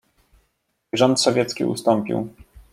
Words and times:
"I 0.93 0.97
rząd 0.97 1.21
sowiecki 1.21 1.65
ustąpił." 1.65 2.27